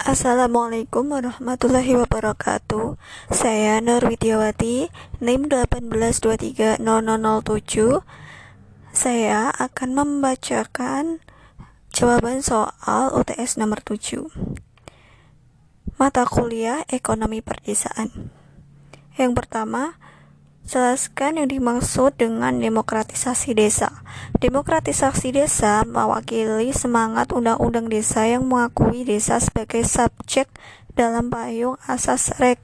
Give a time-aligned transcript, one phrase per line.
[0.00, 2.96] Assalamualaikum warahmatullahi wabarakatuh.
[3.28, 4.88] Saya Nur Widiawati
[5.20, 6.80] NIM 1823007
[8.96, 11.20] Saya akan membacakan
[11.92, 14.24] jawaban soal UTS nomor 7
[16.00, 18.32] Mata kuliah Ekonomi Perdesaan.
[19.20, 20.00] Yang pertama,
[20.70, 23.90] Jelaskan yang dimaksud dengan demokratisasi desa.
[24.38, 30.46] Demokratisasi desa mewakili semangat undang-undang desa yang mengakui desa sebagai subjek
[30.94, 32.62] dalam payung asas rek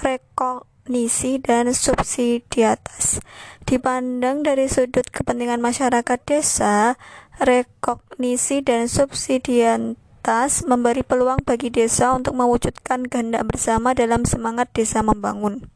[0.00, 3.20] rekognisi dan subsidi atas.
[3.68, 6.96] Dipandang dari sudut kepentingan masyarakat desa,
[7.36, 15.75] rekognisi dan subsidiantas memberi peluang bagi desa untuk mewujudkan kehendak bersama dalam semangat desa membangun.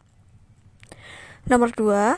[1.51, 2.15] Nomor 2.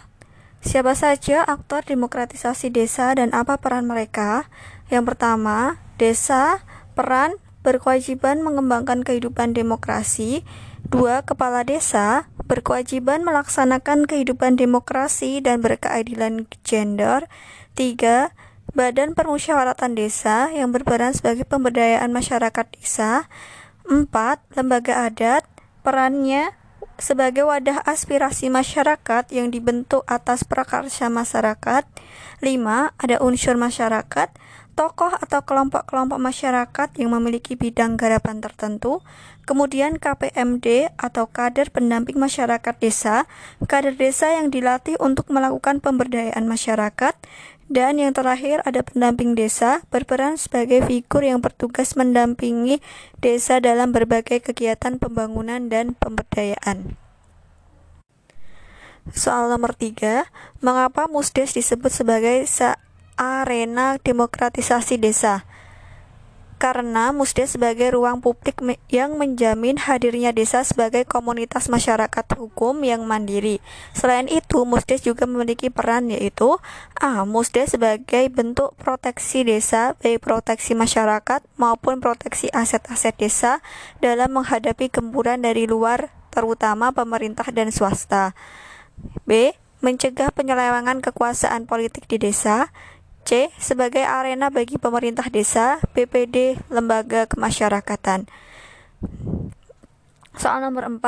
[0.60, 4.44] Siapa saja aktor demokratisasi desa dan apa peran mereka?
[4.92, 6.60] Yang pertama, desa
[6.92, 10.44] peran berkewajiban mengembangkan kehidupan demokrasi.
[10.84, 17.24] Dua, kepala desa berkewajiban melaksanakan kehidupan demokrasi dan berkeadilan gender.
[17.72, 18.36] Tiga,
[18.76, 23.32] badan permusyawaratan desa yang berperan sebagai pemberdayaan masyarakat desa.
[23.88, 25.48] Empat, lembaga adat
[25.80, 26.52] perannya
[27.00, 31.84] sebagai wadah aspirasi masyarakat yang dibentuk atas prakarsa masyarakat.
[32.42, 32.98] 5.
[32.98, 34.28] Ada unsur masyarakat,
[34.72, 39.04] tokoh atau kelompok-kelompok masyarakat yang memiliki bidang garapan tertentu.
[39.42, 43.26] Kemudian KPMD atau kader pendamping masyarakat desa,
[43.66, 47.14] kader desa yang dilatih untuk melakukan pemberdayaan masyarakat.
[47.72, 52.84] Dan yang terakhir ada pendamping desa berperan sebagai figur yang bertugas mendampingi
[53.16, 57.00] desa dalam berbagai kegiatan pembangunan dan pemberdayaan.
[59.16, 60.28] Soal nomor tiga,
[60.60, 62.44] mengapa Musdes disebut sebagai
[63.16, 65.48] arena demokratisasi desa?
[66.62, 73.58] Karena Musdes sebagai ruang publik yang menjamin hadirnya desa sebagai komunitas masyarakat hukum yang mandiri.
[73.98, 76.62] Selain itu, Musdes juga memiliki peran yaitu
[76.94, 77.26] A.
[77.26, 83.58] Musdes sebagai bentuk proteksi desa, baik proteksi masyarakat maupun proteksi aset-aset desa
[83.98, 88.38] dalam menghadapi gempuran dari luar, terutama pemerintah dan swasta.
[89.26, 89.50] B.
[89.82, 92.70] Mencegah penyelewengan kekuasaan politik di desa.
[93.22, 93.50] C.
[93.56, 98.26] Sebagai arena bagi pemerintah desa, BPD, lembaga kemasyarakatan.
[100.36, 101.02] Soal nomor 4,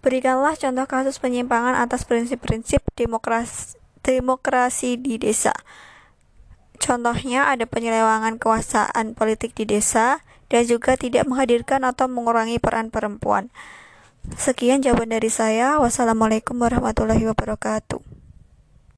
[0.00, 5.52] berikanlah contoh kasus penyimpangan atas prinsip-prinsip demokrasi, demokrasi di desa.
[6.80, 13.52] Contohnya ada penyelewangan kekuasaan politik di desa dan juga tidak menghadirkan atau mengurangi peran perempuan.
[14.36, 15.76] Sekian jawaban dari saya.
[15.76, 18.09] Wassalamualaikum warahmatullahi wabarakatuh.